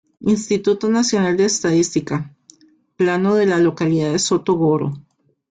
Instituto 0.21 0.89
Nacional 0.89 1.37
de 1.37 1.45
Estadística: 1.45 2.35
"Plano 2.95 3.35
de 3.35 3.45
la 3.45 3.59
localidad 3.59 4.11
de 4.13 4.17
Soto 4.17 4.53
Goro" 4.55 4.97